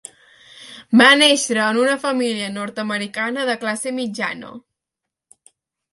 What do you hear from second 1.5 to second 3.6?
en una família nord-americana de